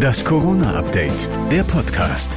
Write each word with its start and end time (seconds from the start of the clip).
Das 0.00 0.24
Corona-Update, 0.24 1.28
der 1.50 1.64
Podcast. 1.64 2.36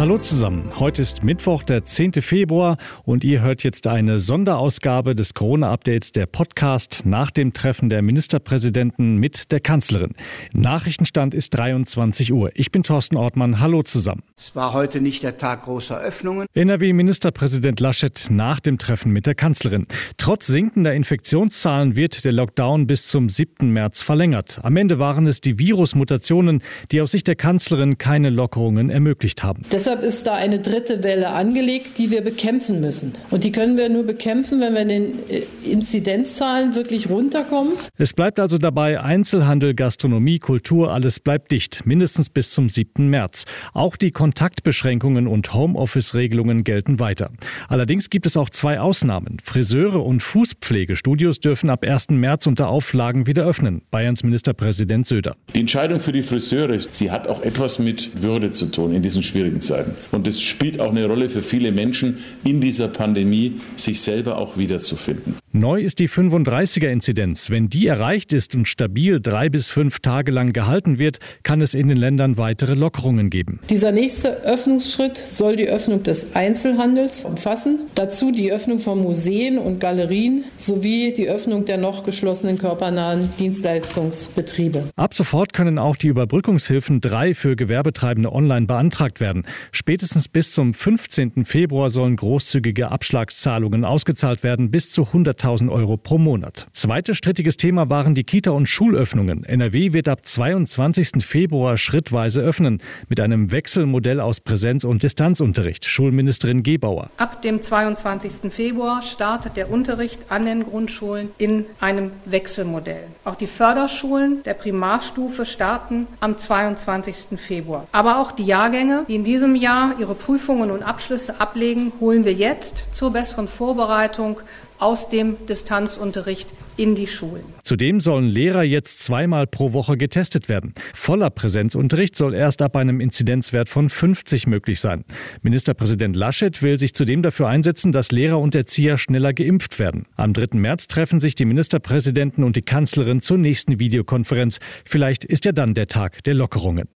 Hallo 0.00 0.16
zusammen. 0.16 0.80
Heute 0.80 1.02
ist 1.02 1.24
Mittwoch, 1.24 1.62
der 1.62 1.84
10. 1.84 2.12
Februar 2.22 2.78
und 3.04 3.22
ihr 3.22 3.42
hört 3.42 3.62
jetzt 3.62 3.86
eine 3.86 4.18
Sonderausgabe 4.18 5.14
des 5.14 5.34
Corona-Updates 5.34 6.12
der 6.12 6.24
Podcast 6.24 7.02
nach 7.04 7.30
dem 7.30 7.52
Treffen 7.52 7.90
der 7.90 8.00
Ministerpräsidenten 8.00 9.16
mit 9.16 9.52
der 9.52 9.60
Kanzlerin. 9.60 10.14
Nachrichtenstand 10.54 11.34
ist 11.34 11.50
23 11.50 12.32
Uhr. 12.32 12.50
Ich 12.54 12.72
bin 12.72 12.82
Thorsten 12.82 13.18
Ortmann. 13.18 13.60
Hallo 13.60 13.82
zusammen. 13.82 14.22
Es 14.38 14.56
war 14.56 14.72
heute 14.72 15.02
nicht 15.02 15.22
der 15.22 15.36
Tag 15.36 15.64
großer 15.64 16.00
Öffnungen. 16.00 16.46
NRW-Ministerpräsident 16.54 17.78
Laschet 17.80 18.28
nach 18.30 18.58
dem 18.60 18.78
Treffen 18.78 19.12
mit 19.12 19.26
der 19.26 19.34
Kanzlerin. 19.34 19.86
Trotz 20.16 20.46
sinkender 20.46 20.94
Infektionszahlen 20.94 21.94
wird 21.94 22.24
der 22.24 22.32
Lockdown 22.32 22.86
bis 22.86 23.08
zum 23.08 23.28
7. 23.28 23.70
März 23.70 24.00
verlängert. 24.00 24.60
Am 24.62 24.78
Ende 24.78 24.98
waren 24.98 25.26
es 25.26 25.42
die 25.42 25.58
Virusmutationen, 25.58 26.62
die 26.90 27.02
aus 27.02 27.10
Sicht 27.10 27.28
der 27.28 27.36
Kanzlerin 27.36 27.98
keine 27.98 28.30
Lockerungen 28.30 28.88
ermöglicht 28.88 29.42
haben. 29.42 29.60
Deshalb 29.70 29.89
Deshalb 29.90 30.08
ist 30.08 30.24
da 30.24 30.34
eine 30.34 30.60
dritte 30.60 31.02
Welle 31.02 31.30
angelegt, 31.30 31.98
die 31.98 32.12
wir 32.12 32.22
bekämpfen 32.22 32.80
müssen. 32.80 33.12
Und 33.32 33.42
die 33.42 33.50
können 33.50 33.76
wir 33.76 33.88
nur 33.88 34.04
bekämpfen, 34.04 34.60
wenn 34.60 34.74
wir 34.74 34.82
in 34.82 34.88
den 34.88 35.04
äh, 35.28 35.42
Inzidenzzahlen 35.68 36.76
wirklich 36.76 37.10
runterkommen. 37.10 37.72
Es 37.98 38.12
bleibt 38.12 38.38
also 38.38 38.56
dabei, 38.56 39.00
Einzelhandel, 39.00 39.74
Gastronomie, 39.74 40.38
Kultur, 40.38 40.92
alles 40.92 41.18
bleibt 41.18 41.50
dicht, 41.50 41.86
mindestens 41.86 42.30
bis 42.30 42.52
zum 42.52 42.68
7. 42.68 43.08
März. 43.10 43.46
Auch 43.72 43.96
die 43.96 44.12
Kontaktbeschränkungen 44.12 45.26
und 45.26 45.54
Homeoffice-Regelungen 45.54 46.62
gelten 46.62 47.00
weiter. 47.00 47.32
Allerdings 47.66 48.10
gibt 48.10 48.26
es 48.26 48.36
auch 48.36 48.48
zwei 48.48 48.78
Ausnahmen. 48.78 49.38
Friseure 49.42 50.04
und 50.04 50.22
Fußpflegestudios 50.22 51.40
dürfen 51.40 51.68
ab 51.68 51.84
1. 51.84 52.10
März 52.10 52.46
unter 52.46 52.68
Auflagen 52.68 53.26
wieder 53.26 53.44
öffnen. 53.44 53.82
Bayerns 53.90 54.22
Ministerpräsident 54.22 55.08
Söder. 55.08 55.34
Die 55.52 55.58
Entscheidung 55.58 55.98
für 55.98 56.12
die 56.12 56.22
Friseure, 56.22 56.78
sie 56.78 57.10
hat 57.10 57.26
auch 57.26 57.42
etwas 57.42 57.80
mit 57.80 58.22
Würde 58.22 58.52
zu 58.52 58.66
tun 58.66 58.94
in 58.94 59.02
diesen 59.02 59.24
schwierigen 59.24 59.60
Zeiten 59.60 59.79
werden. 59.80 59.94
Und 60.12 60.26
es 60.26 60.40
spielt 60.40 60.80
auch 60.80 60.90
eine 60.90 61.06
Rolle 61.06 61.28
für 61.30 61.42
viele 61.42 61.72
Menschen 61.72 62.18
in 62.44 62.60
dieser 62.60 62.88
Pandemie, 62.88 63.54
sich 63.76 64.00
selber 64.00 64.38
auch 64.38 64.56
wiederzufinden. 64.56 65.36
Neu 65.52 65.80
ist 65.82 65.98
die 65.98 66.08
35er-Inzidenz. 66.08 67.50
Wenn 67.50 67.68
die 67.68 67.88
erreicht 67.88 68.32
ist 68.32 68.54
und 68.54 68.68
stabil 68.68 69.20
drei 69.20 69.48
bis 69.48 69.68
fünf 69.68 69.98
Tage 69.98 70.30
lang 70.30 70.52
gehalten 70.52 70.98
wird, 70.98 71.18
kann 71.42 71.60
es 71.60 71.74
in 71.74 71.88
den 71.88 71.96
Ländern 71.96 72.38
weitere 72.38 72.74
Lockerungen 72.74 73.30
geben. 73.30 73.58
Dieser 73.68 73.90
nächste 73.90 74.44
Öffnungsschritt 74.44 75.16
soll 75.16 75.56
die 75.56 75.68
Öffnung 75.68 76.04
des 76.04 76.36
Einzelhandels 76.36 77.24
umfassen. 77.24 77.80
Dazu 77.96 78.30
die 78.30 78.52
Öffnung 78.52 78.78
von 78.78 79.02
Museen 79.02 79.58
und 79.58 79.80
Galerien 79.80 80.44
sowie 80.56 81.12
die 81.16 81.28
Öffnung 81.28 81.64
der 81.64 81.78
noch 81.78 82.04
geschlossenen 82.04 82.56
körpernahen 82.56 83.30
Dienstleistungsbetriebe. 83.40 84.84
Ab 84.94 85.14
sofort 85.14 85.52
können 85.52 85.80
auch 85.80 85.96
die 85.96 86.08
Überbrückungshilfen 86.08 87.00
3 87.00 87.34
für 87.34 87.56
Gewerbetreibende 87.56 88.32
online 88.32 88.66
beantragt 88.66 89.20
werden. 89.20 89.44
Spätestens 89.72 90.28
bis 90.28 90.52
zum 90.52 90.74
15. 90.74 91.44
Februar 91.44 91.90
sollen 91.90 92.16
großzügige 92.16 92.90
Abschlagszahlungen 92.90 93.84
ausgezahlt 93.84 94.42
werden, 94.42 94.70
bis 94.70 94.90
zu 94.90 95.02
100.000 95.02 95.70
Euro 95.70 95.96
pro 95.96 96.18
Monat. 96.18 96.66
Zweites 96.72 97.18
strittiges 97.18 97.56
Thema 97.56 97.88
waren 97.88 98.14
die 98.14 98.24
Kita- 98.24 98.50
und 98.50 98.66
Schulöffnungen. 98.66 99.44
NRW 99.44 99.92
wird 99.92 100.08
ab 100.08 100.26
22. 100.26 101.24
Februar 101.24 101.76
schrittweise 101.76 102.40
öffnen, 102.40 102.82
mit 103.08 103.20
einem 103.20 103.52
Wechselmodell 103.52 104.20
aus 104.20 104.40
Präsenz- 104.40 104.84
und 104.84 105.02
Distanzunterricht. 105.02 105.84
Schulministerin 105.84 106.62
Gebauer. 106.62 107.10
Ab 107.16 107.42
dem 107.42 107.62
22. 107.62 108.52
Februar 108.52 109.02
startet 109.02 109.56
der 109.56 109.70
Unterricht 109.70 110.20
an 110.30 110.46
den 110.46 110.64
Grundschulen 110.64 111.28
in 111.38 111.66
einem 111.80 112.10
Wechselmodell. 112.24 113.04
Auch 113.24 113.36
die 113.36 113.46
Förderschulen 113.46 114.42
der 114.44 114.54
Primarstufe 114.54 115.44
starten 115.44 116.06
am 116.20 116.38
22. 116.38 117.38
Februar. 117.38 117.86
Aber 117.92 118.18
auch 118.18 118.32
die 118.32 118.44
Jahrgänge, 118.44 119.04
die 119.08 119.14
in 119.14 119.24
diesem 119.24 119.54
Jahr 119.60 119.94
ihre 119.98 120.14
Prüfungen 120.14 120.70
und 120.70 120.82
Abschlüsse 120.82 121.40
ablegen, 121.40 121.92
holen 122.00 122.24
wir 122.24 122.32
jetzt 122.32 122.94
zur 122.94 123.12
besseren 123.12 123.48
Vorbereitung 123.48 124.40
aus 124.78 125.08
dem 125.08 125.36
Distanzunterricht 125.46 126.48
in 126.76 126.94
die 126.94 127.06
Schulen. 127.06 127.44
Zudem 127.62 128.00
sollen 128.00 128.24
Lehrer 128.24 128.62
jetzt 128.62 129.00
zweimal 129.00 129.46
pro 129.46 129.72
Woche 129.74 129.96
getestet 129.96 130.48
werden. 130.48 130.72
Voller 130.94 131.28
Präsenzunterricht 131.28 132.16
soll 132.16 132.34
erst 132.34 132.62
ab 132.62 132.76
einem 132.76 133.00
Inzidenzwert 133.00 133.68
von 133.68 133.90
50 133.90 134.46
möglich 134.46 134.80
sein. 134.80 135.04
Ministerpräsident 135.42 136.16
Laschet 136.16 136.62
will 136.62 136.78
sich 136.78 136.94
zudem 136.94 137.22
dafür 137.22 137.48
einsetzen, 137.48 137.92
dass 137.92 138.12
Lehrer 138.12 138.38
und 138.38 138.54
Erzieher 138.54 138.96
schneller 138.96 139.34
geimpft 139.34 139.78
werden. 139.78 140.06
Am 140.16 140.32
3. 140.32 140.58
März 140.58 140.88
treffen 140.88 141.20
sich 141.20 141.34
die 141.34 141.44
Ministerpräsidenten 141.44 142.42
und 142.42 142.56
die 142.56 142.62
Kanzlerin 142.62 143.20
zur 143.20 143.36
nächsten 143.36 143.78
Videokonferenz. 143.78 144.58
Vielleicht 144.86 145.24
ist 145.24 145.44
ja 145.44 145.52
dann 145.52 145.74
der 145.74 145.88
Tag 145.88 146.24
der 146.24 146.34
Lockerungen. 146.34 146.88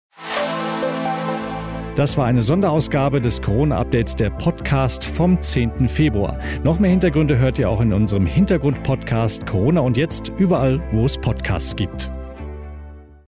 Das 1.96 2.16
war 2.18 2.26
eine 2.26 2.42
Sonderausgabe 2.42 3.20
des 3.20 3.40
Corona-Updates 3.40 4.16
der 4.16 4.30
Podcast 4.30 5.06
vom 5.06 5.40
10. 5.40 5.88
Februar. 5.88 6.40
Noch 6.64 6.80
mehr 6.80 6.90
Hintergründe 6.90 7.38
hört 7.38 7.60
ihr 7.60 7.70
auch 7.70 7.80
in 7.80 7.92
unserem 7.92 8.26
Hintergrund-Podcast 8.26 9.46
Corona 9.46 9.80
und 9.80 9.96
jetzt 9.96 10.32
überall, 10.36 10.82
wo 10.90 11.04
es 11.04 11.16
Podcasts 11.16 11.76
gibt. 11.76 12.10